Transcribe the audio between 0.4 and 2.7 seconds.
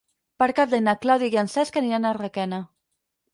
Per Cap d'Any na Clàudia i en Cesc aniran a Requena.